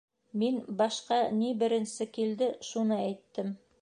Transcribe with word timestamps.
Мин 0.43 0.55
башҡа 0.79 1.19
ни 1.41 1.51
беренсе 1.65 2.07
килде, 2.17 2.49
шуны 2.71 2.99
әйттем. 3.05 3.57